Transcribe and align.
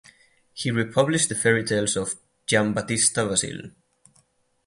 He 0.55 0.71
republished 0.71 1.29
the 1.29 1.35
fairy 1.35 1.63
tales 1.63 1.95
of 1.95 2.15
Giambattista 2.47 3.29
Basile. 3.29 3.69